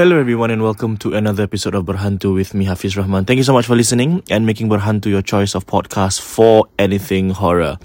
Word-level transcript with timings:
Hello, 0.00 0.18
everyone, 0.18 0.50
and 0.50 0.62
welcome 0.62 0.96
to 0.96 1.12
another 1.12 1.42
episode 1.42 1.74
of 1.74 1.84
Berhantu 1.84 2.32
with 2.32 2.54
me, 2.54 2.64
Hafiz 2.64 2.96
Rahman. 2.96 3.26
Thank 3.26 3.36
you 3.36 3.44
so 3.44 3.52
much 3.52 3.66
for 3.66 3.76
listening 3.76 4.22
and 4.30 4.46
making 4.46 4.70
Berhantu 4.70 5.10
your 5.12 5.20
choice 5.20 5.54
of 5.54 5.66
podcast 5.66 6.22
for 6.22 6.68
anything 6.78 7.28
horror. 7.28 7.76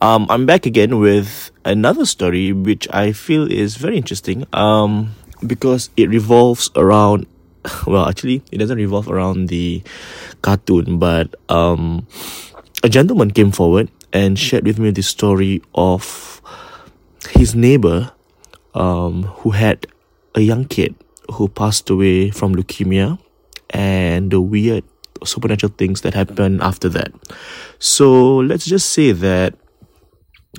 Um, 0.00 0.28
I'm 0.30 0.46
back 0.46 0.64
again 0.64 1.00
with 1.00 1.50
another 1.64 2.06
story 2.06 2.52
which 2.52 2.86
I 2.94 3.10
feel 3.10 3.50
is 3.50 3.74
very 3.74 3.96
interesting 3.96 4.46
um, 4.52 5.16
because 5.44 5.90
it 5.96 6.08
revolves 6.08 6.70
around, 6.76 7.26
well, 7.88 8.08
actually, 8.08 8.44
it 8.52 8.58
doesn't 8.58 8.78
revolve 8.78 9.10
around 9.10 9.48
the 9.48 9.82
cartoon, 10.42 11.00
but 11.00 11.34
um, 11.48 12.06
a 12.84 12.88
gentleman 12.88 13.32
came 13.32 13.50
forward 13.50 13.90
and 14.12 14.38
shared 14.38 14.64
with 14.64 14.78
me 14.78 14.92
the 14.92 15.02
story 15.02 15.60
of 15.74 16.40
his 17.30 17.56
neighbor 17.56 18.12
um, 18.74 19.24
who 19.42 19.50
had 19.50 19.88
a 20.36 20.40
young 20.42 20.64
kid 20.64 20.94
who 21.32 21.48
passed 21.48 21.90
away 21.90 22.30
from 22.30 22.54
leukemia 22.54 23.18
and 23.70 24.30
the 24.30 24.40
weird 24.40 24.84
supernatural 25.24 25.72
things 25.76 26.02
that 26.02 26.14
happened 26.14 26.62
after 26.62 26.88
that. 26.90 27.12
So 27.78 28.36
let's 28.38 28.66
just 28.66 28.90
say 28.90 29.12
that 29.12 29.54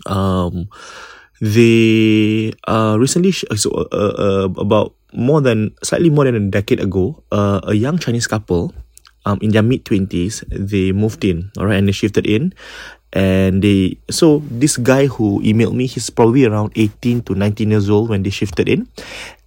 um, 0.06 0.70
they 1.42 2.54
uh, 2.68 2.98
recently, 3.00 3.32
so, 3.32 3.72
uh, 3.72 3.96
uh, 3.96 4.50
about 4.58 4.96
more 5.14 5.42
than, 5.42 5.76
slightly 5.84 6.10
more 6.10 6.26
than 6.26 6.36
a 6.36 6.52
decade 6.52 6.80
ago, 6.80 7.24
uh, 7.32 7.62
a 7.64 7.74
young 7.74 7.98
Chinese 7.98 8.28
couple 8.28 8.74
um, 9.26 9.40
in 9.42 9.52
their 9.52 9.64
mid 9.64 9.86
20s, 9.86 10.44
they 10.50 10.92
moved 10.92 11.24
in, 11.24 11.52
all 11.58 11.66
right, 11.66 11.78
and 11.78 11.88
they 11.88 11.92
shifted 11.92 12.26
in 12.26 12.54
and 13.14 13.64
they 13.64 13.98
so 14.12 14.44
this 14.52 14.76
guy 14.76 15.08
who 15.08 15.40
emailed 15.42 15.74
me 15.74 15.88
he's 15.88 16.10
probably 16.10 16.44
around 16.44 16.74
18 16.76 17.24
to 17.24 17.36
19 17.36 17.72
years 17.72 17.90
old 17.90 18.10
when 18.10 18.24
they 18.24 18.30
shifted 18.30 18.68
in. 18.68 18.88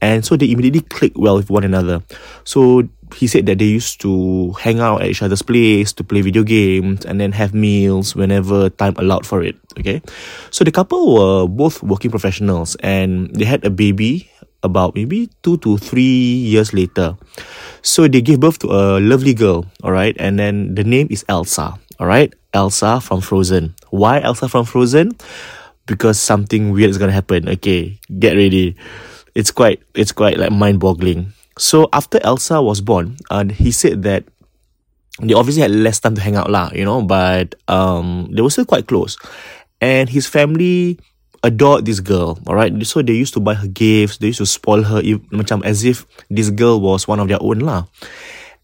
And 0.01 0.25
so 0.25 0.37
they 0.37 0.51
immediately 0.51 0.81
clicked 0.81 1.17
well 1.17 1.37
with 1.37 1.51
one 1.51 1.65
another. 1.65 2.01
So 2.45 2.89
he 3.15 3.27
said 3.27 3.45
that 3.47 3.59
they 3.59 3.67
used 3.67 4.01
to 4.01 4.53
hang 4.53 4.81
out 4.81 5.03
at 5.03 5.09
each 5.09 5.23
other's 5.23 5.43
place 5.43 5.93
to 5.93 6.05
play 6.05 6.23
video 6.23 6.43
games 6.43 7.05
and 7.05 7.21
then 7.21 7.33
have 7.33 7.53
meals 7.53 8.15
whenever 8.15 8.71
time 8.71 8.95
allowed 8.97 9.27
for 9.27 9.43
it 9.43 9.57
okay? 9.79 10.01
So 10.51 10.65
the 10.65 10.73
couple 10.73 11.15
were 11.15 11.47
both 11.49 11.83
working 11.83 12.11
professionals 12.11 12.77
and 12.81 13.35
they 13.35 13.45
had 13.45 13.65
a 13.65 13.71
baby 13.71 14.31
about 14.63 14.95
maybe 14.95 15.29
two 15.43 15.57
to 15.59 15.77
three 15.77 16.45
years 16.45 16.73
later. 16.73 17.17
So 17.83 18.07
they 18.07 18.21
gave 18.21 18.41
birth 18.41 18.59
to 18.61 18.69
a 18.71 19.01
lovely 19.01 19.35
girl 19.35 19.67
all 19.83 19.93
right 19.93 20.17
and 20.19 20.39
then 20.39 20.75
the 20.75 20.85
name 20.85 21.09
is 21.11 21.25
elsa 21.29 21.77
all 22.01 22.09
right 22.09 22.33
Elsa 22.53 23.01
from 23.01 23.21
Frozen. 23.21 23.75
Why 23.91 24.21
Elsa 24.21 24.49
from 24.49 24.65
Frozen? 24.65 25.13
Because 25.87 26.19
something 26.19 26.73
weird 26.73 26.91
is 26.91 26.99
gonna 26.99 27.13
happen. 27.13 27.49
Okay, 27.49 28.01
get 28.19 28.35
ready. 28.35 28.75
It's 29.35 29.51
quite 29.51 29.83
it's 29.95 30.13
quite 30.13 30.39
like 30.39 30.51
mind 30.51 30.81
boggling. 30.81 31.33
So 31.59 31.89
after 31.93 32.19
Elsa 32.25 32.63
was 32.63 32.81
born, 32.81 33.17
uh, 33.31 33.45
he 33.45 33.71
said 33.71 34.03
that 34.03 34.25
they 35.21 35.35
obviously 35.35 35.63
had 35.63 35.71
less 35.71 36.01
time 36.01 36.15
to 36.15 36.21
hang 36.21 36.37
out 36.37 36.51
lah, 36.51 36.71
you 36.73 36.85
know, 36.85 37.03
but 37.03 37.55
um 37.69 38.33
they 38.33 38.43
were 38.43 38.51
still 38.51 38.67
quite 38.67 38.89
close. 38.89 39.19
And 39.81 40.09
his 40.09 40.27
family 40.27 40.99
adored 41.43 41.85
this 41.85 42.01
girl, 42.01 42.39
alright? 42.47 42.75
So 42.87 43.03
they 43.03 43.15
used 43.15 43.35
to 43.35 43.41
buy 43.41 43.55
her 43.55 43.69
gifts, 43.69 44.19
they 44.19 44.29
used 44.29 44.45
to 44.45 44.47
spoil 44.47 44.83
her 44.83 45.01
macam 45.33 45.65
as 45.65 45.85
if 45.85 46.05
this 46.29 46.51
girl 46.51 46.81
was 46.81 47.09
one 47.09 47.21
of 47.21 47.29
their 47.29 47.41
own 47.41 47.61
lah. 47.61 47.85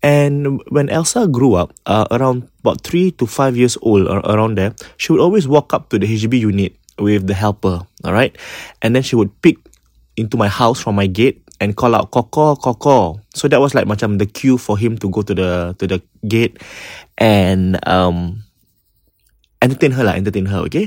And 0.06 0.62
when 0.70 0.86
Elsa 0.86 1.26
grew 1.26 1.58
up, 1.58 1.74
uh, 1.82 2.06
around 2.14 2.46
about 2.62 2.86
three 2.86 3.10
to 3.18 3.26
five 3.26 3.58
years 3.58 3.74
old, 3.82 4.06
or 4.06 4.22
around 4.22 4.54
there, 4.54 4.70
she 5.02 5.10
would 5.10 5.20
always 5.20 5.50
walk 5.50 5.74
up 5.74 5.90
to 5.90 5.98
the 5.98 6.06
HDB 6.06 6.38
unit 6.46 6.78
with 6.94 7.26
the 7.26 7.34
helper, 7.34 7.82
all 8.06 8.14
right? 8.14 8.30
And 8.82 8.94
then 8.94 9.02
she 9.02 9.18
would 9.18 9.34
pick 9.42 9.58
into 10.14 10.38
my 10.38 10.46
house 10.46 10.78
from 10.78 10.94
my 10.94 11.10
gate 11.10 11.42
and 11.58 11.74
call 11.74 11.96
out 11.98 12.12
Coco, 12.14 12.54
Coco. 12.54 13.18
So 13.34 13.48
that 13.48 13.58
was 13.58 13.74
like 13.74 13.90
macam 13.90 14.22
the 14.22 14.30
cue 14.30 14.62
for 14.62 14.78
him 14.78 14.94
to 15.02 15.10
go 15.10 15.26
to 15.26 15.34
the 15.34 15.74
to 15.82 15.90
the 15.90 15.98
gate 16.22 16.62
and 17.18 17.74
um 17.82 18.46
entertain 19.58 19.90
her 19.90 20.06
lah, 20.06 20.14
entertain 20.14 20.46
her, 20.46 20.62
okay? 20.70 20.86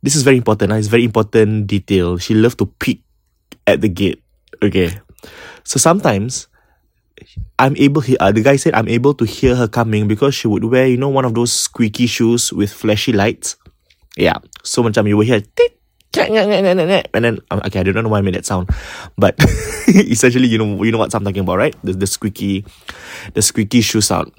This 0.00 0.16
is 0.16 0.24
very 0.24 0.40
important. 0.40 0.72
Uh, 0.72 0.80
it's 0.80 0.88
very 0.88 1.04
important 1.04 1.68
detail. 1.68 2.16
She 2.16 2.32
loved 2.32 2.56
to 2.64 2.66
peek 2.80 3.04
at 3.68 3.84
the 3.84 3.92
gate. 3.92 4.24
Okay. 4.64 4.88
So 5.68 5.76
sometimes 5.76 6.48
I'm 7.58 7.76
able 7.76 8.02
uh, 8.20 8.32
the 8.32 8.42
guy 8.42 8.56
said 8.56 8.74
I'm 8.74 8.88
able 8.88 9.14
to 9.14 9.24
hear 9.24 9.54
her 9.54 9.68
coming 9.68 10.08
because 10.08 10.34
she 10.34 10.48
would 10.48 10.64
wear, 10.64 10.86
you 10.86 10.96
know, 10.96 11.08
one 11.08 11.24
of 11.24 11.34
those 11.34 11.52
squeaky 11.52 12.06
shoes 12.06 12.52
with 12.52 12.72
flashy 12.72 13.12
lights. 13.12 13.56
Yeah. 14.16 14.38
So 14.62 14.82
macam 14.82 15.06
you 15.08 15.16
will 15.16 15.26
hear 15.26 15.42
and 17.14 17.24
then 17.24 17.38
um, 17.50 17.60
okay, 17.66 17.80
I 17.80 17.82
don't 17.82 18.02
know 18.02 18.08
why 18.08 18.18
I 18.18 18.22
made 18.22 18.34
that 18.34 18.46
sound, 18.46 18.70
but 19.18 19.34
essentially, 19.88 20.46
you 20.46 20.58
know, 20.58 20.82
you 20.82 20.92
know 20.92 20.98
what 20.98 21.14
I'm 21.14 21.24
talking 21.24 21.42
about, 21.42 21.58
right? 21.58 21.74
The 21.82 21.92
the 21.92 22.06
squeaky, 22.06 22.64
the 23.34 23.42
squeaky 23.42 23.80
shoe 23.80 24.00
sound. 24.00 24.30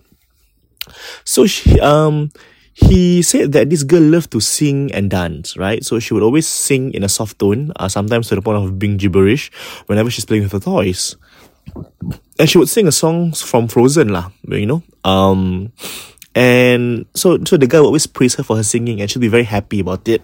So 1.23 1.47
she, 1.47 1.79
um, 1.81 2.31
he 2.71 3.21
said 3.23 3.51
that 3.53 3.69
this 3.69 3.83
girl 3.83 4.03
loved 4.03 4.31
to 4.31 4.39
sing 4.39 4.91
and 4.93 5.09
dance, 5.09 5.57
right? 5.57 5.83
So 5.83 5.99
she 5.99 6.13
would 6.13 6.23
always 6.23 6.47
sing 6.47 6.93
in 6.93 7.03
a 7.03 7.09
soft 7.09 7.39
tone, 7.39 7.71
uh, 7.75 7.89
sometimes 7.89 8.29
to 8.29 8.35
the 8.35 8.41
point 8.41 8.63
of 8.63 8.79
being 8.79 8.95
gibberish, 8.95 9.51
whenever 9.87 10.11
she's 10.11 10.25
playing 10.25 10.43
with 10.43 10.51
her 10.51 10.59
toys 10.59 11.15
and 12.39 12.49
she 12.49 12.57
would 12.57 12.69
sing 12.69 12.87
a 12.87 12.91
song 12.91 13.31
from 13.33 13.67
Frozen 13.67 14.09
lah, 14.09 14.31
you 14.47 14.65
know. 14.65 14.83
Um, 15.03 15.71
and 16.33 17.05
so 17.13 17.39
so 17.45 17.57
the 17.57 17.67
guy 17.67 17.79
would 17.79 17.87
always 17.87 18.07
praise 18.07 18.35
her 18.35 18.43
for 18.43 18.55
her 18.57 18.63
singing, 18.63 19.01
and 19.01 19.09
she'd 19.09 19.19
be 19.19 19.27
very 19.27 19.43
happy 19.43 19.79
about 19.79 20.07
it. 20.07 20.21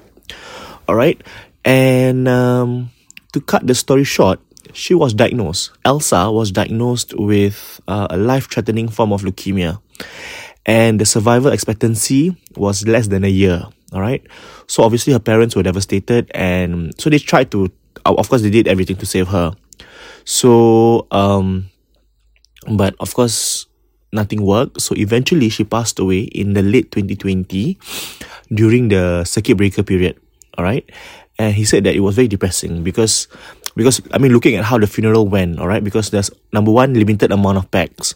All 0.88 0.96
right, 0.96 1.22
and 1.64 2.28
um, 2.28 2.92
to 3.32 3.40
cut 3.40 3.66
the 3.66 3.76
story 3.76 4.04
short, 4.04 4.40
she 4.74 4.94
was 4.94 5.14
diagnosed. 5.14 5.72
Elsa 5.86 6.32
was 6.32 6.52
diagnosed 6.52 7.14
with 7.16 7.80
uh, 7.88 8.08
a 8.10 8.18
life-threatening 8.18 8.90
form 8.90 9.14
of 9.14 9.22
leukemia, 9.22 9.80
and 10.66 11.00
the 11.00 11.06
survival 11.06 11.52
expectancy 11.52 12.36
was 12.56 12.86
less 12.88 13.08
than 13.08 13.24
a 13.24 13.32
year. 13.32 13.64
All 13.94 14.02
right, 14.02 14.26
so 14.68 14.84
obviously 14.84 15.14
her 15.14 15.20
parents 15.20 15.56
were 15.56 15.64
devastated, 15.64 16.32
and 16.36 16.94
so 17.00 17.10
they 17.10 17.20
tried 17.20 17.52
to. 17.52 17.72
Of 18.04 18.30
course, 18.30 18.42
they 18.42 18.50
did 18.50 18.68
everything 18.68 18.96
to 18.98 19.06
save 19.06 19.28
her. 19.28 19.54
So, 20.26 21.08
um, 21.12 21.70
but 22.68 22.96
of 23.00 23.14
course, 23.14 23.66
nothing 24.12 24.44
worked. 24.44 24.82
So 24.82 24.96
eventually, 24.96 25.50
she 25.50 25.64
passed 25.64 26.00
away 26.00 26.22
in 26.22 26.54
the 26.54 26.62
late 26.62 26.92
2020 26.92 27.78
during 28.54 28.90
the 28.90 29.24
circuit 29.26 29.58
breaker 29.58 29.84
period. 29.84 30.20
All 30.58 30.64
right. 30.64 30.88
And 31.40 31.56
he 31.56 31.66
said 31.66 31.86
that 31.86 31.96
it 31.96 32.02
was 32.02 32.16
very 32.16 32.28
depressing 32.28 32.84
because, 32.84 33.28
because 33.76 34.02
I 34.12 34.18
mean, 34.20 34.34
looking 34.34 34.56
at 34.56 34.66
how 34.66 34.78
the 34.78 34.88
funeral 34.88 35.28
went, 35.28 35.60
all 35.60 35.68
right, 35.68 35.84
because 35.84 36.12
there's 36.12 36.30
number 36.54 36.72
one, 36.72 36.94
limited 36.94 37.32
amount 37.32 37.58
of 37.58 37.72
pax. 37.72 38.16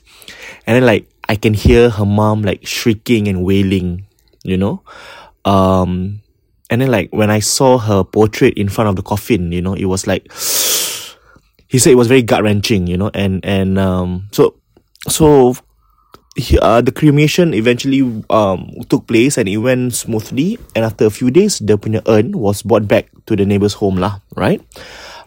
And 0.67 0.75
then, 0.75 0.85
like, 0.85 1.09
I 1.27 1.35
can 1.35 1.53
hear 1.53 1.89
her 1.89 2.05
mom, 2.05 2.43
like, 2.43 2.67
shrieking 2.67 3.27
and 3.27 3.43
wailing, 3.43 4.05
you 4.43 4.57
know? 4.57 4.83
Um, 5.43 6.21
and 6.69 6.81
then, 6.81 6.91
like, 6.91 7.09
when 7.13 7.31
I 7.31 7.39
saw 7.39 7.77
her 7.77 8.03
portrait 8.03 8.53
in 8.55 8.69
front 8.69 8.89
of 8.89 8.95
the 8.95 9.01
coffin, 9.01 9.51
you 9.51 9.61
know, 9.61 9.73
it 9.73 9.85
was 9.85 10.05
like, 10.05 10.31
he 11.75 11.79
said 11.79 11.91
it 11.91 11.99
was 11.99 12.07
very 12.07 12.23
gut 12.23 12.39
wrenching, 12.39 12.87
you 12.87 12.95
know, 12.95 13.11
and 13.11 13.43
and 13.43 13.75
um, 13.75 14.31
so 14.31 14.55
so 15.11 15.59
he, 16.39 16.55
uh, 16.59 16.79
the 16.79 16.95
cremation 16.95 17.51
eventually 17.51 17.99
um 18.31 18.71
took 18.87 19.03
place 19.11 19.35
and 19.35 19.51
it 19.51 19.59
went 19.59 19.91
smoothly. 19.91 20.55
And 20.71 20.87
after 20.87 21.03
a 21.03 21.11
few 21.11 21.27
days, 21.35 21.59
the 21.59 21.75
punya 21.75 21.99
urn 22.07 22.31
was 22.31 22.63
brought 22.63 22.87
back 22.87 23.11
to 23.27 23.35
the 23.35 23.43
neighbor's 23.43 23.75
home 23.75 23.99
lah, 23.99 24.23
right? 24.39 24.63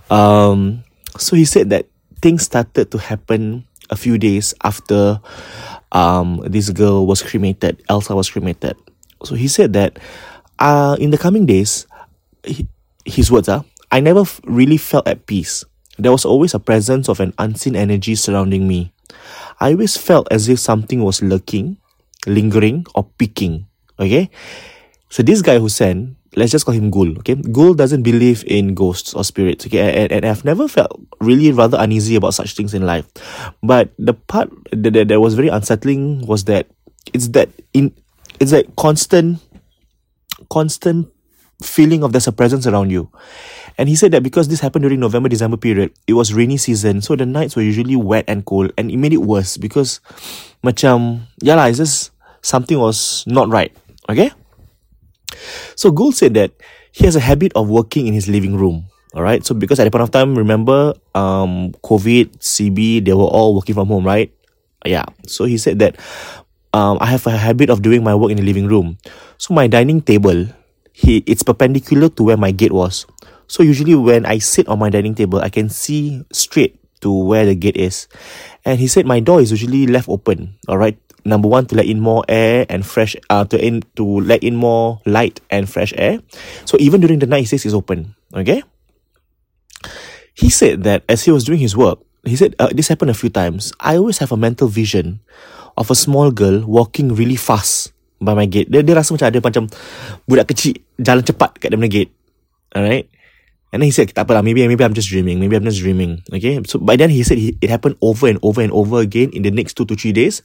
Um, 0.09 0.89
so 1.21 1.37
he 1.37 1.45
said 1.45 1.69
that 1.69 1.85
things 2.25 2.49
started 2.49 2.89
to 2.93 2.99
happen 2.99 3.69
a 3.93 3.97
few 4.01 4.17
days 4.17 4.57
after 4.65 5.21
um 5.93 6.41
this 6.49 6.73
girl 6.73 7.05
was 7.05 7.21
cremated, 7.21 7.77
Elsa 7.93 8.17
was 8.17 8.33
cremated. 8.33 8.73
So 9.21 9.37
he 9.37 9.53
said 9.53 9.77
that 9.77 10.01
uh 10.57 10.97
in 10.97 11.13
the 11.13 11.21
coming 11.21 11.45
days, 11.45 11.85
he, 12.41 12.65
his 13.05 13.29
words 13.29 13.53
are, 13.53 13.69
I 13.93 14.01
never 14.01 14.25
really 14.49 14.81
felt 14.81 15.05
at 15.05 15.29
peace. 15.29 15.68
There 15.99 16.13
was 16.13 16.25
always 16.25 16.55
a 16.55 16.59
presence 16.59 17.09
of 17.09 17.21
an 17.21 17.35
unseen 17.39 17.77
energy 17.77 18.15
surrounding 18.15 18.69
me. 18.69 18.93
I 19.61 19.73
always 19.73 19.97
felt 19.97 20.29
as 20.31 20.49
if 20.49 20.61
something 20.61 21.03
was 21.03 21.23
lurking, 21.23 21.79
lingering, 22.27 22.87
or 22.95 23.05
peeking. 23.19 23.67
Okay? 23.99 24.31
So 25.11 25.23
this 25.23 25.43
guy 25.43 25.59
who 25.59 25.69
let's 26.37 26.53
just 26.53 26.65
call 26.65 26.75
him 26.75 26.91
Gul. 26.91 27.19
Okay? 27.19 27.35
Gul 27.35 27.75
doesn't 27.75 28.03
believe 28.03 28.45
in 28.47 28.75
ghosts 28.75 29.15
or 29.15 29.25
spirits. 29.25 29.67
Okay? 29.67 30.05
And, 30.05 30.13
and 30.13 30.25
I've 30.25 30.45
never 30.45 30.69
felt 30.69 31.01
really 31.21 31.51
rather 31.53 31.79
uneasy 31.81 32.15
about 32.15 32.35
such 32.35 32.55
things 32.55 32.75
in 32.75 32.87
life. 32.87 33.07
But 33.63 33.91
the 33.99 34.15
part 34.15 34.51
that, 34.71 34.93
that, 34.93 35.09
that 35.09 35.21
was 35.21 35.35
very 35.35 35.49
unsettling 35.49 36.27
was 36.27 36.45
that 36.45 36.69
it's 37.13 37.29
that 37.29 37.49
in 37.73 37.95
it's 38.39 38.51
that 38.51 38.77
constant 38.77 39.41
constant 40.51 41.09
feeling 41.63 42.03
of 42.03 42.13
there's 42.13 42.27
a 42.27 42.33
presence 42.33 42.67
around 42.67 42.91
you. 42.91 43.11
And 43.79 43.89
he 43.89 43.95
said 43.95 44.13
that 44.13 44.23
because 44.23 44.49
this 44.49 44.61
happened 44.61 44.83
during 44.83 45.01
November 45.01 45.29
December 45.29 45.57
period, 45.57 45.93
it 46.07 46.15
was 46.15 46.35
rainy 46.35 46.57
season, 46.57 47.01
so 47.01 47.15
the 47.15 47.27
nights 47.27 47.55
were 47.55 47.63
usually 47.63 47.97
wet 47.97 48.25
and 48.27 48.45
cold, 48.45 48.73
and 48.77 48.91
it 48.91 48.97
made 48.97 49.13
it 49.13 49.23
worse 49.23 49.57
because, 49.57 50.01
macam, 50.65 51.23
yeah 51.41 51.55
lah, 51.55 51.67
it's 51.67 51.79
just 51.79 52.11
something 52.43 52.79
was 52.79 53.25
not 53.27 53.49
right. 53.49 53.75
Okay. 54.09 54.33
So 55.77 55.91
Gul 55.91 56.13
said 56.13 56.35
that 56.35 56.53
he 56.91 57.05
has 57.05 57.15
a 57.15 57.23
habit 57.23 57.53
of 57.55 57.69
working 57.69 58.07
in 58.07 58.15
his 58.15 58.27
living 58.27 58.57
room. 58.57 58.87
All 59.15 59.23
right. 59.23 59.45
So 59.45 59.55
because 59.55 59.79
at 59.81 59.85
the 59.85 59.91
point 59.91 60.03
of 60.03 60.11
time, 60.11 60.37
remember, 60.37 60.95
um, 61.15 61.73
COVID, 61.85 62.39
CB, 62.39 63.05
they 63.05 63.13
were 63.13 63.29
all 63.29 63.55
working 63.55 63.75
from 63.75 63.89
home, 63.89 64.05
right? 64.05 64.33
Yeah. 64.85 65.05
So 65.27 65.45
he 65.45 65.59
said 65.59 65.79
that 65.79 65.97
um, 66.75 66.99
I 67.01 67.07
have 67.07 67.27
a 67.27 67.37
habit 67.37 67.71
of 67.71 67.83
doing 67.83 68.05
my 68.05 68.15
work 68.15 68.31
in 68.31 68.37
the 68.37 68.43
living 68.43 68.67
room. 68.67 68.99
So 69.39 69.55
my 69.55 69.67
dining 69.67 70.03
table, 70.03 70.47
he 70.99 71.23
it's 71.31 71.47
perpendicular 71.47 72.11
to 72.19 72.27
where 72.27 72.37
my 72.37 72.51
gate 72.51 72.75
was. 72.75 73.07
So 73.47 73.63
usually 73.63 73.95
when 73.95 74.27
I 74.27 74.43
sit 74.43 74.67
on 74.67 74.83
my 74.83 74.91
dining 74.91 75.15
table, 75.15 75.39
I 75.39 75.49
can 75.49 75.71
see 75.71 76.27
straight 76.35 76.75
to 77.07 77.15
where 77.15 77.47
the 77.47 77.55
gate 77.55 77.79
is. 77.79 78.11
And 78.67 78.83
he 78.83 78.91
said 78.91 79.07
my 79.07 79.23
door 79.23 79.41
is 79.41 79.55
usually 79.55 79.87
left 79.87 80.11
open. 80.11 80.59
All 80.67 80.77
right. 80.77 80.99
Number 81.25 81.47
one, 81.47 81.67
to 81.71 81.77
let 81.77 81.87
in 81.87 82.01
more 82.01 82.25
air 82.29 82.67
and 82.69 82.85
fresh, 82.85 83.15
uh, 83.31 83.45
to 83.47 83.55
in 83.55 83.87
to 83.95 84.03
let 84.03 84.43
in 84.43 84.57
more 84.57 84.99
light 85.07 85.41
and 85.51 85.71
fresh 85.71 85.95
air. 85.95 86.19
So 86.65 86.77
even 86.81 87.01
during 87.01 87.23
the 87.23 87.31
night, 87.31 87.47
he 87.47 87.51
says 87.51 87.65
it's 87.65 87.79
open. 87.79 88.19
Okay. 88.35 88.63
He 90.35 90.51
said 90.51 90.83
that 90.83 91.05
as 91.09 91.23
he 91.23 91.31
was 91.31 91.45
doing 91.45 91.63
his 91.63 91.77
work, 91.77 92.03
he 92.25 92.35
said 92.35 92.59
uh, 92.59 92.71
this 92.75 92.89
happened 92.89 93.11
a 93.11 93.19
few 93.19 93.31
times. 93.31 93.71
I 93.79 93.97
always 93.97 94.19
have 94.19 94.33
a 94.33 94.37
mental 94.37 94.67
vision 94.67 95.21
of 95.77 95.91
a 95.91 95.99
small 95.99 96.31
girl 96.31 96.67
walking 96.67 97.15
really 97.15 97.37
fast 97.39 97.93
by 98.19 98.35
my 98.35 98.47
gate. 98.47 98.71
Dia, 98.71 98.83
dia 98.83 98.95
rasa 98.95 99.15
macam 99.15 99.29
ada 99.31 99.39
macam 99.39 99.65
budak 100.27 100.51
kecil 100.51 100.79
jalan 100.99 101.23
cepat 101.23 101.59
kat 101.59 101.71
dalam 101.71 101.87
gate. 101.87 102.13
Alright. 102.75 103.09
And 103.69 103.85
then 103.85 103.93
he 103.93 103.95
said, 103.95 104.09
tak 104.17 104.25
apalah, 104.25 104.41
maybe, 104.41 104.65
maybe 104.65 104.81
I'm 104.81 104.97
just 104.97 105.13
dreaming. 105.13 105.37
Maybe 105.41 105.53
I'm 105.53 105.65
just 105.65 105.85
dreaming. 105.85 106.25
Okay. 106.33 106.57
So 106.65 106.81
by 106.81 106.97
then 106.97 107.13
he 107.13 107.21
said 107.21 107.37
he, 107.37 107.53
it 107.61 107.69
happened 107.69 108.01
over 108.01 108.25
and 108.25 108.41
over 108.41 108.65
and 108.65 108.73
over 108.73 109.05
again 109.05 109.29
in 109.37 109.45
the 109.45 109.53
next 109.53 109.77
two 109.77 109.85
to 109.87 109.95
three 109.95 110.17
days. 110.17 110.41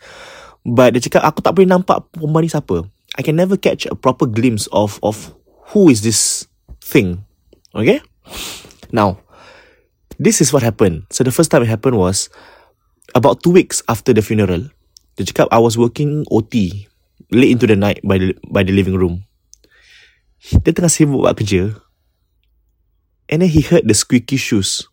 But 0.64 0.96
dia 0.96 1.04
cakap, 1.04 1.24
aku 1.24 1.40
tak 1.44 1.56
boleh 1.56 1.68
nampak 1.68 2.08
perempuan 2.12 2.44
ni 2.44 2.52
siapa. 2.52 2.88
I 3.16 3.22
can 3.24 3.36
never 3.36 3.56
catch 3.56 3.88
a 3.88 3.96
proper 3.96 4.26
glimpse 4.28 4.68
of 4.72 4.98
of 5.04 5.36
who 5.72 5.88
is 5.88 6.04
this 6.04 6.48
thing. 6.84 7.24
Okay. 7.76 8.04
Now, 8.92 9.24
this 10.20 10.40
is 10.40 10.52
what 10.52 10.64
happened. 10.64 11.08
So 11.12 11.24
the 11.24 11.36
first 11.36 11.52
time 11.52 11.64
it 11.64 11.72
happened 11.72 12.00
was 12.00 12.28
about 13.16 13.44
two 13.44 13.52
weeks 13.52 13.84
after 13.88 14.12
the 14.12 14.24
funeral. 14.24 14.72
Dia 15.16 15.30
cakap, 15.30 15.48
I 15.54 15.62
was 15.62 15.78
working 15.78 16.26
OT 16.32 16.88
late 17.34 17.52
into 17.52 17.68
the 17.68 17.76
night 17.76 18.00
by 18.04 18.18
the, 18.18 18.38
by 18.48 18.64
the 18.64 18.72
living 18.72 18.96
room. 18.96 19.26
Dia 20.64 20.72
tengah 20.76 20.92
sibuk 20.92 21.24
buat 21.24 21.36
kerja. 21.36 21.76
And 23.32 23.42
then 23.42 23.50
he 23.50 23.64
heard 23.64 23.88
the 23.88 23.96
squeaky 23.96 24.38
shoes 24.38 24.84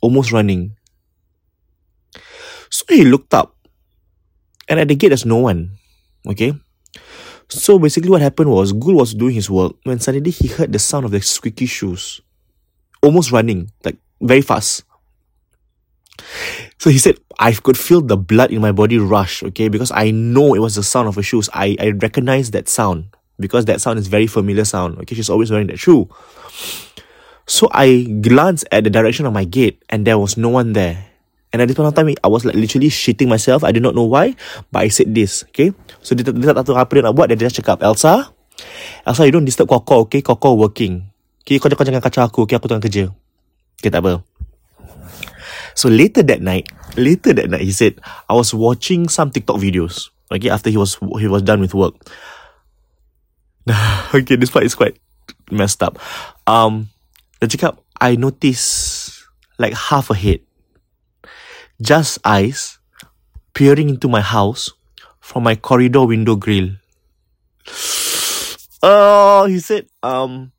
almost 0.00 0.32
running. 0.32 0.78
So 2.70 2.86
he 2.88 3.04
looked 3.04 3.34
up 3.34 3.54
and 4.68 4.80
at 4.80 4.88
the 4.88 4.94
gate, 4.94 5.08
there's 5.08 5.26
no 5.26 5.36
one. 5.36 5.76
Okay. 6.26 6.54
So 7.48 7.78
basically, 7.78 8.10
what 8.10 8.22
happened 8.22 8.50
was 8.50 8.72
Gul 8.72 8.96
was 8.96 9.14
doing 9.14 9.34
his 9.34 9.50
work 9.50 9.76
when 9.84 10.00
suddenly 10.00 10.30
he 10.30 10.48
heard 10.48 10.72
the 10.72 10.78
sound 10.78 11.04
of 11.04 11.10
the 11.10 11.20
squeaky 11.20 11.66
shoes, 11.66 12.20
almost 13.02 13.32
running, 13.32 13.70
like 13.84 13.96
very 14.20 14.40
fast. 14.40 14.84
So 16.78 16.90
he 16.90 16.98
said, 16.98 17.18
I 17.38 17.52
could 17.52 17.78
feel 17.78 18.00
the 18.00 18.16
blood 18.16 18.50
in 18.50 18.60
my 18.60 18.72
body 18.72 18.98
rush, 18.98 19.42
okay, 19.42 19.68
because 19.68 19.90
I 19.90 20.10
know 20.10 20.54
it 20.54 20.60
was 20.60 20.74
the 20.74 20.82
sound 20.82 21.08
of 21.08 21.16
her 21.16 21.22
shoes. 21.22 21.48
I, 21.52 21.76
I 21.80 21.90
recognize 21.90 22.50
that 22.52 22.68
sound 22.68 23.14
because 23.38 23.64
that 23.66 23.80
sound 23.80 23.98
is 23.98 24.06
very 24.06 24.26
familiar 24.26 24.64
sound. 24.64 24.98
Okay, 25.02 25.14
she's 25.14 25.30
always 25.30 25.50
wearing 25.50 25.66
that 25.68 25.78
shoe. 25.78 26.08
So 27.46 27.68
I 27.72 28.04
glanced 28.22 28.64
at 28.72 28.84
the 28.84 28.90
direction 28.90 29.26
of 29.26 29.32
my 29.32 29.44
gate 29.44 29.82
and 29.90 30.06
there 30.06 30.18
was 30.18 30.36
no 30.36 30.48
one 30.48 30.72
there. 30.72 31.10
And 31.52 31.62
at 31.62 31.68
this 31.68 31.76
point 31.76 31.86
of 31.86 31.94
time, 31.94 32.10
I 32.24 32.28
was 32.28 32.44
like 32.44 32.56
literally 32.56 32.90
shitting 32.90 33.28
myself. 33.28 33.62
I 33.62 33.70
do 33.70 33.78
not 33.78 33.94
know 33.94 34.02
why, 34.02 34.34
but 34.72 34.82
I 34.82 34.88
said 34.88 35.14
this, 35.14 35.46
okay? 35.54 35.70
So 36.02 36.18
dia, 36.18 36.26
tak 36.26 36.66
tahu 36.66 36.74
apa 36.74 36.90
dia 36.90 37.06
nak 37.06 37.14
buat, 37.14 37.30
dia 37.30 37.38
just 37.38 37.54
cakap, 37.54 37.78
Elsa, 37.78 38.34
Elsa, 39.06 39.22
you 39.22 39.30
don't 39.30 39.46
disturb 39.46 39.70
Koko, 39.70 40.10
okay? 40.10 40.18
Koko 40.18 40.58
working. 40.58 41.06
Okay, 41.46 41.62
kau 41.62 41.70
jangan 41.70 42.02
kacau 42.02 42.26
aku, 42.26 42.48
okay? 42.48 42.58
Aku 42.58 42.66
tengah 42.66 42.82
kerja. 42.82 43.06
Okay, 43.78 43.86
tak 43.86 44.02
apa. 44.02 44.26
So 45.74 45.88
later 45.88 46.22
that 46.22 46.40
night, 46.40 46.70
later 46.96 47.32
that 47.32 47.50
night, 47.50 47.62
he 47.62 47.72
said, 47.72 48.00
I 48.28 48.34
was 48.34 48.54
watching 48.54 49.08
some 49.08 49.30
TikTok 49.30 49.56
videos, 49.56 50.10
okay? 50.30 50.50
After 50.50 50.70
he 50.70 50.76
was 50.76 50.98
he 51.18 51.26
was 51.26 51.42
done 51.42 51.60
with 51.60 51.74
work. 51.74 51.94
okay, 54.14 54.36
this 54.36 54.50
part 54.50 54.64
is 54.64 54.74
quite 54.74 54.98
messed 55.50 55.82
up. 55.82 55.98
Um, 56.46 56.88
dia 57.40 57.48
cakap, 57.58 57.80
I 57.98 58.16
noticed 58.16 59.24
like 59.58 59.74
half 59.74 60.10
a 60.10 60.16
head 60.16 60.40
just 61.82 62.18
eyes 62.24 62.78
peering 63.54 63.90
into 63.90 64.06
my 64.08 64.20
house 64.20 64.70
from 65.20 65.42
my 65.42 65.54
corridor 65.54 66.06
window 66.06 66.36
grill. 66.36 66.76
Oh, 68.84 69.46
he 69.48 69.60
said, 69.60 69.88
um, 70.04 70.52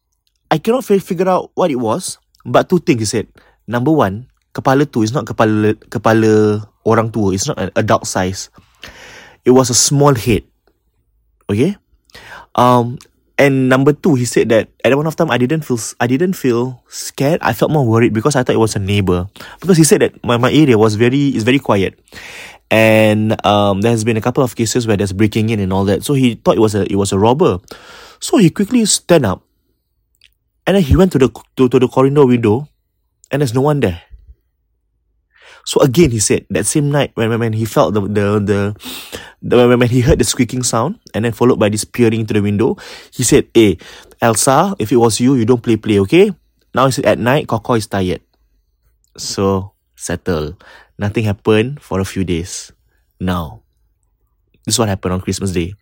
I 0.50 0.58
cannot 0.58 0.82
figure 0.82 1.30
out 1.30 1.52
what 1.54 1.70
it 1.70 1.78
was, 1.78 2.18
but 2.42 2.66
two 2.68 2.82
things 2.82 3.02
he 3.02 3.06
said. 3.06 3.28
Number 3.70 3.92
one, 3.92 4.34
kepala 4.56 4.88
tu 4.88 5.04
is 5.04 5.12
not 5.12 5.28
kepala 5.28 5.76
kepala 5.92 6.64
orang 6.88 7.12
tua. 7.12 7.36
It's 7.36 7.52
not 7.52 7.60
an 7.60 7.76
adult 7.76 8.08
size. 8.08 8.48
It 9.44 9.52
was 9.52 9.68
a 9.70 9.78
small 9.78 10.16
head. 10.16 10.48
Okay. 11.52 11.76
Um, 12.56 12.98
and 13.36 13.68
number 13.68 13.92
two, 13.92 14.16
he 14.16 14.24
said 14.24 14.48
that 14.50 14.72
at 14.80 14.96
one 14.96 15.06
of 15.06 15.20
time 15.20 15.30
I 15.30 15.38
didn't 15.38 15.68
feel 15.68 15.78
I 16.00 16.08
didn't 16.08 16.40
feel 16.40 16.82
scared. 16.88 17.44
I 17.44 17.52
felt 17.52 17.70
more 17.70 17.86
worried 17.86 18.16
because 18.16 18.36
I 18.36 18.44
thought 18.44 18.56
it 18.56 18.64
was 18.64 18.76
a 18.76 18.80
neighbor. 18.80 19.28
Because 19.60 19.76
he 19.76 19.84
said 19.84 20.02
that 20.02 20.16
my, 20.24 20.38
my 20.38 20.52
area 20.52 20.80
was 20.80 20.96
very 20.96 21.36
is 21.36 21.44
very 21.44 21.60
quiet. 21.60 22.00
And 22.72 23.36
um 23.46 23.82
there 23.84 23.92
has 23.92 24.08
been 24.08 24.18
a 24.18 24.24
couple 24.24 24.42
of 24.42 24.56
cases 24.56 24.88
where 24.88 24.96
there's 24.96 25.12
breaking 25.12 25.52
in 25.52 25.60
and 25.60 25.74
all 25.76 25.84
that. 25.86 26.08
So 26.08 26.16
he 26.16 26.40
thought 26.40 26.56
it 26.56 26.64
was 26.64 26.74
a 26.74 26.88
it 26.88 26.96
was 26.96 27.12
a 27.12 27.20
robber. 27.20 27.60
So 28.24 28.38
he 28.40 28.50
quickly 28.50 28.86
stand 28.88 29.26
up 29.28 29.44
and 30.66 30.80
then 30.80 30.84
he 30.84 30.96
went 30.96 31.12
to 31.14 31.20
the 31.20 31.30
to, 31.60 31.68
to 31.68 31.78
the 31.78 31.88
corridor 31.92 32.26
window 32.26 32.70
and 33.30 33.44
there's 33.44 33.54
no 33.54 33.62
one 33.62 33.82
there. 33.84 34.02
So 35.66 35.82
again, 35.82 36.14
he 36.14 36.22
said 36.22 36.46
that 36.54 36.70
same 36.70 36.94
night 36.94 37.12
when 37.18 37.34
when 37.34 37.54
he 37.54 37.66
felt 37.66 37.98
the 37.98 38.02
the 38.06 38.26
the, 38.38 38.60
the 39.42 39.54
when, 39.58 39.82
when 39.82 39.90
he 39.90 40.06
heard 40.06 40.22
the 40.22 40.28
squeaking 40.28 40.62
sound 40.62 41.02
and 41.18 41.26
then 41.26 41.34
followed 41.34 41.58
by 41.58 41.74
this 41.74 41.84
peering 41.84 42.22
into 42.22 42.38
the 42.38 42.46
window, 42.46 42.78
he 43.10 43.26
said, 43.26 43.50
"Hey, 43.50 43.82
Elsa, 44.22 44.78
if 44.78 44.94
it 44.94 45.02
was 45.02 45.18
you, 45.18 45.34
you 45.34 45.44
don't 45.44 45.66
play 45.66 45.76
play, 45.76 45.98
okay?" 46.06 46.30
Now 46.78 46.86
it's 46.86 47.02
at 47.02 47.18
night. 47.18 47.50
Coco 47.50 47.74
is 47.74 47.90
tired, 47.90 48.22
so 49.18 49.74
settle. 49.98 50.54
Nothing 51.02 51.26
happened 51.26 51.82
for 51.82 52.00
a 52.00 52.06
few 52.06 52.24
days. 52.24 52.72
Now, 53.20 53.66
this 54.70 54.76
is 54.76 54.80
what 54.80 54.88
happened 54.88 55.18
on 55.18 55.22
Christmas 55.22 55.52
Day. 55.52 55.74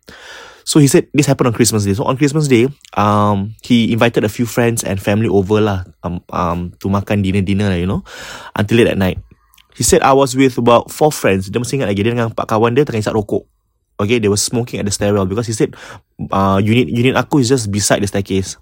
So 0.64 0.80
he 0.80 0.88
said 0.88 1.12
this 1.12 1.28
happened 1.28 1.48
on 1.48 1.52
Christmas 1.52 1.84
Day. 1.84 1.92
So 1.92 2.08
on 2.08 2.16
Christmas 2.16 2.48
Day, 2.48 2.72
um, 2.96 3.52
he 3.60 3.92
invited 3.92 4.24
a 4.24 4.32
few 4.32 4.48
friends 4.48 4.80
and 4.80 4.96
family 4.96 5.28
over 5.28 5.60
lah, 5.60 5.84
um, 6.00 6.24
um, 6.32 6.72
to 6.80 6.88
makan 6.88 7.20
dinner 7.20 7.44
dinner, 7.44 7.76
you 7.76 7.84
know, 7.84 8.00
until 8.56 8.80
late 8.80 8.88
at 8.88 8.96
night. 8.96 9.20
He 9.74 9.82
said 9.82 10.06
I 10.06 10.14
was 10.14 10.38
with 10.38 10.54
about 10.54 10.94
four 10.94 11.10
friends. 11.10 11.50
Dia 11.50 11.58
masih 11.58 11.82
ingat 11.82 11.90
lagi 11.90 12.06
dia 12.06 12.14
dengan 12.14 12.30
empat 12.30 12.46
kawan 12.46 12.78
dia 12.78 12.86
tengah 12.86 13.02
isap 13.02 13.18
rokok. 13.18 13.42
Okay, 13.98 14.22
they 14.22 14.30
were 14.30 14.38
smoking 14.38 14.78
at 14.78 14.86
the 14.86 14.94
stairwell 14.94 15.26
because 15.26 15.50
he 15.50 15.54
said 15.54 15.74
uh, 16.30 16.62
unit 16.62 16.86
unit 16.90 17.14
aku 17.18 17.42
is 17.42 17.50
just 17.50 17.74
beside 17.74 17.98
the 17.98 18.06
staircase. 18.06 18.54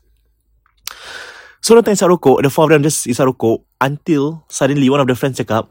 So 1.60 1.76
dia 1.76 1.84
tengah 1.84 2.00
isap 2.00 2.08
rokok, 2.16 2.40
the 2.40 2.48
four 2.48 2.64
of 2.64 2.72
them 2.72 2.80
just 2.80 3.04
isap 3.04 3.28
rokok 3.28 3.60
until 3.84 4.48
suddenly 4.48 4.88
one 4.88 5.04
of 5.04 5.08
the 5.08 5.12
friends 5.12 5.36
cakap, 5.36 5.68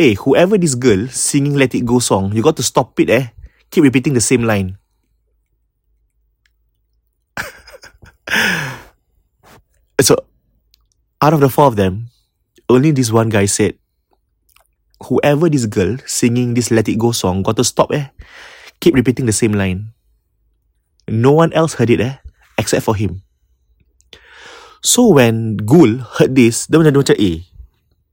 "Hey, 0.00 0.16
whoever 0.16 0.56
this 0.56 0.72
girl 0.72 1.12
singing 1.12 1.60
Let 1.60 1.76
It 1.76 1.84
Go 1.84 2.00
song, 2.00 2.32
you 2.32 2.40
got 2.40 2.56
to 2.56 2.64
stop 2.64 2.96
it 2.96 3.12
eh. 3.12 3.36
Keep 3.68 3.84
repeating 3.84 4.16
the 4.16 4.24
same 4.24 4.48
line." 4.48 4.80
so 10.00 10.16
out 11.20 11.36
of 11.36 11.44
the 11.44 11.52
four 11.52 11.68
of 11.68 11.76
them, 11.76 12.08
only 12.68 12.92
this 12.92 13.12
one 13.12 13.28
guy 13.28 13.44
said, 13.44 13.76
whoever 15.08 15.48
this 15.48 15.66
girl 15.66 15.96
singing 16.06 16.54
this 16.54 16.70
Let 16.70 16.88
It 16.88 16.98
Go 16.98 17.12
song 17.12 17.42
got 17.42 17.56
to 17.56 17.64
stop 17.64 17.92
eh. 17.92 18.08
Keep 18.80 18.94
repeating 18.94 19.26
the 19.26 19.36
same 19.36 19.52
line. 19.52 19.94
No 21.08 21.32
one 21.32 21.52
else 21.52 21.74
heard 21.74 21.90
it 21.90 22.00
eh, 22.00 22.16
except 22.58 22.84
for 22.84 22.96
him. 22.96 23.22
So 24.84 25.16
when 25.16 25.56
Gul 25.56 26.04
heard 26.20 26.36
this, 26.36 26.68
dia 26.68 26.76
macam 26.76 27.00
macam 27.00 27.16
eh, 27.16 27.44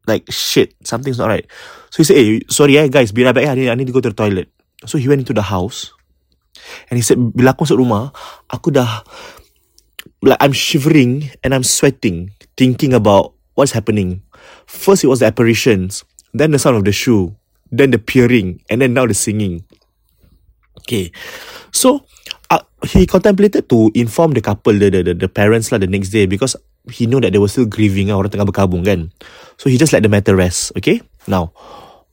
like 0.08 0.28
shit, 0.32 0.76
something's 0.84 1.20
not 1.20 1.28
right. 1.28 1.44
So 1.92 2.00
he 2.00 2.08
said, 2.08 2.18
eh, 2.20 2.40
sorry 2.48 2.80
eh 2.80 2.88
guys, 2.88 3.12
be 3.12 3.24
right 3.24 3.36
back, 3.36 3.48
I 3.48 3.56
need, 3.56 3.70
I 3.70 3.76
need 3.76 3.92
to 3.92 3.96
go 3.96 4.00
to 4.00 4.12
the 4.12 4.16
toilet. 4.16 4.48
So 4.88 4.98
he 4.98 5.08
went 5.08 5.22
into 5.22 5.36
the 5.36 5.46
house, 5.46 5.92
and 6.90 6.98
he 6.98 7.04
said, 7.04 7.20
bila 7.20 7.54
aku 7.54 7.68
masuk 7.68 7.80
rumah, 7.80 8.16
aku 8.50 8.74
dah, 8.74 9.04
like 10.24 10.40
I'm 10.40 10.56
shivering 10.56 11.30
and 11.44 11.54
I'm 11.54 11.68
sweating, 11.68 12.34
thinking 12.56 12.96
about 12.96 13.36
what's 13.54 13.76
happening. 13.76 14.24
First, 14.66 15.04
it 15.04 15.12
was 15.12 15.20
the 15.20 15.30
apparitions 15.30 16.08
then 16.34 16.52
the 16.52 16.60
sound 16.60 16.78
of 16.78 16.86
the 16.86 16.92
shoe, 16.92 17.36
then 17.72 17.92
the 17.92 18.00
peering, 18.00 18.62
and 18.70 18.82
then 18.82 18.94
now 18.94 19.08
the 19.08 19.14
singing. 19.14 19.64
Okay, 20.82 21.12
so 21.72 22.06
uh, 22.50 22.64
he 22.88 23.06
contemplated 23.06 23.70
to 23.70 23.92
inform 23.94 24.32
the 24.32 24.42
couple, 24.42 24.74
the 24.74 24.90
the, 24.90 25.14
the, 25.14 25.30
parents 25.30 25.72
lah, 25.72 25.78
the 25.78 25.88
next 25.88 26.10
day 26.10 26.26
because 26.26 26.56
he 26.90 27.06
knew 27.06 27.22
that 27.22 27.32
they 27.32 27.40
were 27.40 27.52
still 27.52 27.70
grieving 27.70 28.10
ah, 28.10 28.18
orang 28.18 28.32
tengah 28.34 28.48
berkabung 28.48 28.84
kan. 28.84 29.12
So 29.62 29.70
he 29.70 29.78
just 29.78 29.94
let 29.94 30.02
the 30.04 30.10
matter 30.10 30.36
rest. 30.36 30.74
Okay, 30.76 31.02
now 31.28 31.54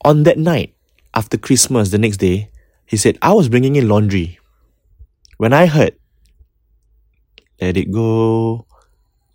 on 0.05 0.23
that 0.23 0.37
night 0.37 0.75
after 1.13 1.37
Christmas, 1.37 1.89
the 1.89 1.99
next 1.99 2.17
day, 2.17 2.49
he 2.85 2.97
said 2.97 3.17
I 3.21 3.33
was 3.33 3.49
bringing 3.49 3.75
in 3.75 3.89
laundry. 3.89 4.39
When 5.37 5.53
I 5.53 5.67
heard, 5.67 5.95
let 7.61 7.77
it 7.77 7.91
go, 7.91 8.65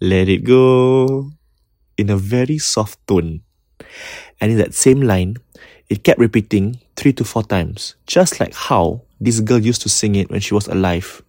let 0.00 0.28
it 0.28 0.44
go, 0.44 1.30
in 1.96 2.10
a 2.10 2.16
very 2.16 2.58
soft 2.58 3.00
tone. 3.06 3.43
And 4.40 4.52
in 4.52 4.58
that 4.58 4.74
same 4.74 5.00
line, 5.00 5.36
it 5.88 6.04
kept 6.04 6.18
repeating 6.18 6.80
three 6.96 7.12
to 7.14 7.24
four 7.24 7.42
times, 7.42 7.94
just 8.06 8.40
like 8.40 8.54
how 8.54 9.02
this 9.20 9.40
girl 9.40 9.58
used 9.58 9.82
to 9.82 9.88
sing 9.88 10.14
it 10.14 10.30
when 10.30 10.40
she 10.40 10.54
was 10.54 10.68
alive. 10.68 11.22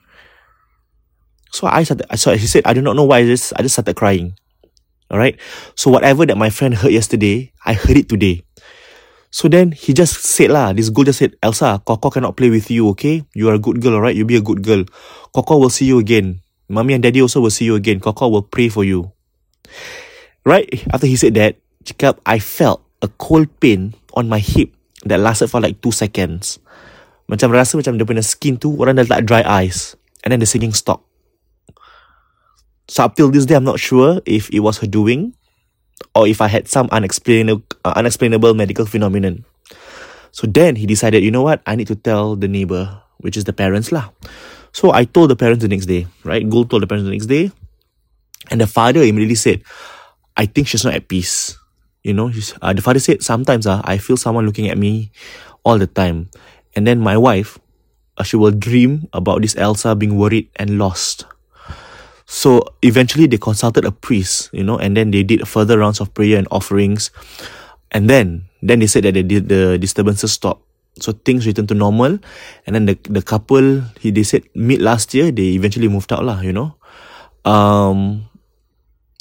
So 1.51 1.67
I 1.67 1.83
started, 1.83 2.07
so 2.17 2.35
he 2.35 2.47
said, 2.47 2.63
I 2.65 2.73
do 2.73 2.81
not 2.81 2.95
know 2.95 3.03
why 3.03 3.19
I 3.19 3.25
just, 3.25 3.53
I 3.55 3.61
just 3.61 3.75
started 3.75 3.95
crying. 3.95 4.35
Alright. 5.11 5.39
So 5.75 5.91
whatever 5.91 6.25
that 6.25 6.37
my 6.37 6.49
friend 6.49 6.73
heard 6.73 6.91
yesterday, 6.91 7.53
I 7.65 7.73
heard 7.73 7.97
it 7.97 8.09
today. 8.09 8.43
So 9.29 9.47
then 9.47 9.71
he 9.71 9.93
just 9.93 10.23
said 10.23 10.49
lah, 10.51 10.73
this 10.73 10.89
girl 10.89 11.03
just 11.03 11.19
said, 11.19 11.35
Elsa, 11.43 11.81
Coco 11.85 12.09
cannot 12.09 12.37
play 12.37 12.49
with 12.49 12.71
you, 12.71 12.89
okay? 12.89 13.23
You 13.33 13.49
are 13.49 13.55
a 13.55 13.59
good 13.59 13.81
girl, 13.81 13.95
alright? 13.95 14.15
you'll 14.15 14.27
be 14.27 14.37
a 14.37 14.41
good 14.41 14.63
girl. 14.63 14.85
Coco 15.33 15.57
will 15.57 15.69
see 15.69 15.85
you 15.85 15.99
again. 15.99 16.39
Mommy 16.69 16.93
and 16.93 17.03
daddy 17.03 17.21
also 17.21 17.41
will 17.41 17.51
see 17.51 17.65
you 17.65 17.75
again. 17.75 17.99
Coco 17.99 18.27
will 18.29 18.41
pray 18.41 18.69
for 18.69 18.83
you. 18.83 19.11
Right? 20.45 20.67
After 20.91 21.05
he 21.05 21.15
said 21.15 21.33
that, 21.35 21.57
cakap, 21.83 22.19
I 22.25 22.39
felt 22.39 22.84
a 23.05 23.09
cold 23.21 23.47
pain 23.61 23.93
on 24.17 24.25
my 24.25 24.41
hip 24.41 24.73
that 25.05 25.21
lasted 25.21 25.53
for 25.53 25.61
like 25.61 25.77
two 25.79 25.93
seconds. 25.93 26.57
Macam 27.29 27.53
rasa 27.53 27.77
macam 27.77 27.97
dia 27.97 28.05
punya 28.05 28.25
skin 28.25 28.57
tu, 28.57 28.73
orang 28.81 28.97
dah 28.97 29.05
tak 29.05 29.29
dry 29.29 29.45
eyes. 29.45 29.93
And 30.25 30.33
then 30.33 30.41
the 30.41 30.49
singing 30.49 30.73
stopped. 30.73 31.05
So 32.89 33.05
up 33.05 33.17
till 33.17 33.29
this 33.29 33.45
day, 33.45 33.57
I'm 33.57 33.65
not 33.65 33.81
sure 33.81 34.21
if 34.25 34.49
it 34.53 34.61
was 34.61 34.81
her 34.81 34.89
doing 34.89 35.33
or 36.13 36.29
if 36.29 36.41
I 36.41 36.49
had 36.49 36.69
some 36.69 36.89
unexplainable, 36.93 37.65
uh, 37.85 37.93
unexplainable 37.97 38.53
medical 38.53 38.85
phenomenon. 38.85 39.45
So 40.29 40.45
then 40.45 40.75
he 40.75 40.85
decided, 40.85 41.23
you 41.23 41.31
know 41.31 41.41
what? 41.41 41.61
I 41.65 41.75
need 41.77 41.87
to 41.87 41.95
tell 41.95 42.35
the 42.35 42.49
neighbor, 42.49 43.01
which 43.21 43.37
is 43.37 43.45
the 43.45 43.53
parents 43.53 43.89
lah. 43.89 44.09
So 44.75 44.91
I 44.93 45.05
told 45.05 45.31
the 45.31 45.39
parents 45.39 45.63
the 45.63 45.71
next 45.71 45.87
day, 45.87 46.05
right? 46.27 46.43
Gul 46.43 46.65
told 46.65 46.83
the 46.83 46.89
parents 46.89 47.07
the 47.07 47.15
next 47.15 47.31
day. 47.31 47.49
And 48.51 48.61
the 48.61 48.67
father 48.67 49.01
immediately 49.01 49.39
said, 49.39 49.63
I 50.37 50.45
think 50.45 50.67
she's 50.67 50.83
not 50.83 50.93
at 50.93 51.07
peace. 51.07 51.57
You 52.05 52.13
know, 52.13 52.29
uh, 52.61 52.69
the 52.69 52.85
father 52.85 53.01
said, 53.01 53.25
sometimes 53.25 53.65
uh, 53.65 53.81
I 53.81 53.97
feel 53.97 54.13
someone 54.13 54.45
looking 54.45 54.69
at 54.69 54.77
me 54.77 55.09
all 55.65 55.81
the 55.81 55.89
time. 55.89 56.29
And 56.77 56.85
then 56.85 57.01
my 57.01 57.17
wife, 57.17 57.57
uh, 58.17 58.23
she 58.23 58.37
will 58.37 58.53
dream 58.53 59.09
about 59.09 59.41
this 59.41 59.57
Elsa 59.57 59.97
being 59.97 60.13
worried 60.13 60.53
and 60.61 60.77
lost. 60.77 61.25
So 62.29 62.61
eventually 62.85 63.25
they 63.25 63.41
consulted 63.41 63.85
a 63.85 63.91
priest, 63.91 64.53
you 64.53 64.63
know, 64.63 64.77
and 64.77 64.95
then 64.95 65.09
they 65.09 65.23
did 65.23 65.47
further 65.49 65.81
rounds 65.81 65.99
of 65.99 66.13
prayer 66.13 66.37
and 66.37 66.47
offerings. 66.51 67.09
And 67.89 68.07
then, 68.07 68.45
then 68.61 68.85
they 68.85 68.87
said 68.87 69.05
that 69.05 69.13
did, 69.13 69.49
the 69.49 69.79
disturbances 69.81 70.31
stopped. 70.31 70.61
So 71.01 71.11
things 71.11 71.47
returned 71.47 71.69
to 71.69 71.75
normal. 71.75 72.19
And 72.67 72.75
then 72.75 72.85
the, 72.85 72.99
the 73.09 73.23
couple, 73.23 73.81
he, 73.99 74.11
they 74.11 74.23
said 74.23 74.43
mid 74.53 74.79
last 74.79 75.13
year, 75.15 75.31
they 75.31 75.57
eventually 75.57 75.87
moved 75.87 76.13
out 76.13 76.23
lah, 76.23 76.41
you 76.41 76.53
know. 76.53 76.77
Um, 77.49 78.29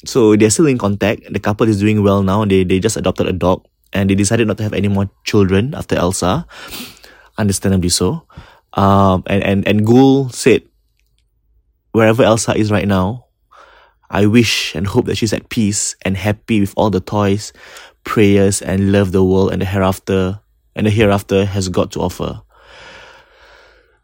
so 0.05 0.35
they're 0.35 0.49
still 0.49 0.67
in 0.67 0.77
contact. 0.77 1.31
The 1.31 1.39
couple 1.39 1.67
is 1.67 1.79
doing 1.79 2.03
well 2.03 2.23
now. 2.23 2.45
They, 2.45 2.63
they 2.63 2.79
just 2.79 2.97
adopted 2.97 3.27
a 3.27 3.33
dog 3.33 3.65
and 3.93 4.09
they 4.09 4.15
decided 4.15 4.47
not 4.47 4.57
to 4.57 4.63
have 4.63 4.73
any 4.73 4.87
more 4.87 5.09
children 5.23 5.73
after 5.73 5.95
Elsa. 5.95 6.45
Understandably 7.37 7.89
so. 7.89 8.25
Um, 8.73 9.23
and, 9.27 9.43
and, 9.43 9.67
and 9.67 9.85
Gul 9.85 10.29
said 10.29 10.63
wherever 11.91 12.23
Elsa 12.23 12.55
is 12.55 12.71
right 12.71 12.87
now, 12.87 13.25
I 14.09 14.25
wish 14.25 14.75
and 14.75 14.85
hope 14.85 15.05
that 15.05 15.15
she's 15.15 15.33
at 15.33 15.49
peace 15.49 15.95
and 16.03 16.15
happy 16.15 16.59
with 16.59 16.73
all 16.77 16.89
the 16.89 16.99
toys, 16.99 17.53
prayers, 18.03 18.61
and 18.61 18.91
love 18.91 19.11
the 19.11 19.23
world 19.23 19.51
and 19.51 19.61
the 19.61 19.65
hereafter 19.65 20.39
and 20.75 20.85
the 20.85 20.91
hereafter 20.91 21.45
has 21.45 21.69
got 21.69 21.91
to 21.91 22.01
offer. 22.01 22.41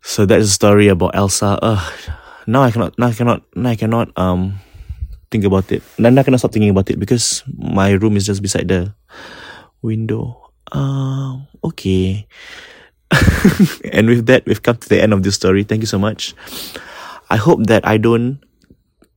So 0.01 0.25
that's 0.25 0.45
a 0.45 0.49
story 0.49 0.87
about 0.87 1.15
Elsa. 1.15 1.59
Uh, 1.61 1.91
now 2.47 2.63
I 2.63 2.71
cannot, 2.71 2.97
now 2.97 3.07
I 3.07 3.13
cannot, 3.13 3.43
now 3.55 3.69
I 3.69 3.75
cannot 3.75 4.17
um 4.17 4.59
think 5.31 5.45
about 5.45 5.71
it. 5.71 5.81
Now 5.97 6.09
I 6.09 6.23
cannot 6.23 6.39
stop 6.39 6.51
thinking 6.51 6.69
about 6.69 6.91
it 6.91 6.99
because 6.99 7.43
my 7.57 7.91
room 7.91 8.17
is 8.17 8.27
just 8.27 8.41
beside 8.41 8.67
the 8.67 8.93
window. 9.81 10.51
Um, 10.71 11.47
okay. 11.63 12.27
and 13.91 14.07
with 14.07 14.27
that, 14.27 14.43
we've 14.45 14.61
come 14.61 14.77
to 14.77 14.89
the 14.89 15.01
end 15.01 15.13
of 15.13 15.23
this 15.23 15.35
story. 15.35 15.63
Thank 15.63 15.81
you 15.81 15.87
so 15.87 15.97
much. 15.97 16.35
I 17.29 17.37
hope 17.37 17.65
that 17.67 17.87
I 17.87 17.97
don't 17.97 18.39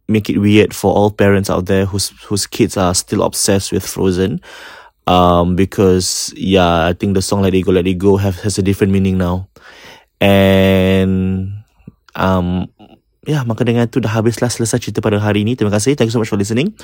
make 0.08 0.30
it 0.30 0.38
weird 0.38 0.74
for 0.74 0.94
all 0.94 1.10
parents 1.10 1.50
out 1.50 1.66
there 1.66 1.86
whose 1.86 2.10
whose 2.24 2.46
kids 2.46 2.76
are 2.76 2.94
still 2.94 3.22
obsessed 3.22 3.72
with 3.72 3.86
Frozen. 3.86 4.40
Um, 5.06 5.54
because 5.54 6.32
yeah, 6.36 6.86
I 6.86 6.92
think 6.94 7.14
the 7.14 7.22
song 7.22 7.42
"Let 7.42 7.54
It 7.54 7.62
Go, 7.62 7.72
Let 7.72 7.86
It 7.86 7.98
Go" 7.98 8.16
have 8.16 8.40
has 8.40 8.58
a 8.58 8.62
different 8.62 8.92
meaning 8.92 9.18
now, 9.18 9.48
and 10.20 11.52
um, 12.14 12.70
yeah, 13.26 13.42
maka 13.44 13.64
dengan 13.64 13.88
itu 13.88 14.00
dah 14.00 14.12
habislah 14.12 14.48
selesai 14.48 14.80
cerita 14.80 15.00
pada 15.04 15.20
hari 15.20 15.44
ini. 15.44 15.56
Terima 15.56 15.72
kasih. 15.72 15.96
Thank 15.96 16.12
you 16.12 16.16
so 16.16 16.20
much 16.22 16.32
for 16.32 16.40
listening. 16.40 16.76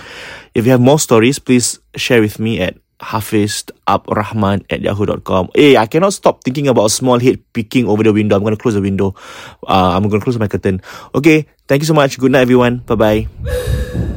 If 0.57 0.65
you 0.69 0.73
have 0.73 0.83
more 0.83 1.01
stories, 1.01 1.41
please 1.41 1.81
share 1.97 2.21
with 2.21 2.41
me 2.41 2.61
at 2.61 2.81
hafizabdurrahman 3.01 4.69
at 4.69 4.85
yahoo.com. 4.85 5.49
Hey, 5.57 5.77
I 5.77 5.89
cannot 5.89 6.13
stop 6.13 6.45
thinking 6.45 6.69
about 6.69 6.87
a 6.87 6.93
small 6.93 7.19
head 7.19 7.41
peeking 7.53 7.89
over 7.89 8.05
the 8.05 8.13
window. 8.13 8.37
I'm 8.37 8.45
going 8.45 8.57
to 8.57 8.61
close 8.61 8.77
the 8.77 8.85
window. 8.85 9.17
Uh, 9.65 9.97
I'm 9.97 10.05
going 10.09 10.21
to 10.21 10.25
close 10.25 10.39
my 10.39 10.49
curtain. 10.49 10.85
Okay, 11.15 11.49
thank 11.67 11.83
you 11.83 11.89
so 11.89 11.97
much. 11.97 12.21
Good 12.21 12.33
night, 12.33 12.45
everyone. 12.45 12.85
Bye 12.85 12.97
bye. 12.97 14.09